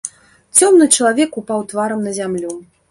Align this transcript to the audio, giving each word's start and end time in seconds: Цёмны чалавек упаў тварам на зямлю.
Цёмны 0.59 0.89
чалавек 0.97 1.39
упаў 1.43 1.59
тварам 1.73 2.05
на 2.09 2.17
зямлю. 2.21 2.51